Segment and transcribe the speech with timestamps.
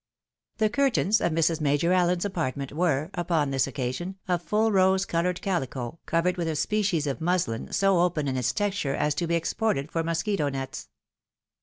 [0.57, 1.61] The curtains of Mrs.
[1.61, 6.55] Major Allen's apartment were, upon this occasion, of full rose coloured cahco, covered with a
[6.55, 10.89] species of mushn so open in its texture as to be exported for mosquito nets.